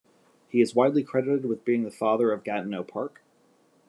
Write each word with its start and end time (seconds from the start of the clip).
He 0.49 0.61
is 0.61 0.73
widely 0.73 1.03
credited 1.03 1.45
with 1.45 1.63
being 1.63 1.83
the 1.83 1.91
Father 1.91 2.31
of 2.31 2.43
Gatineau 2.43 2.81
Park. 2.83 3.21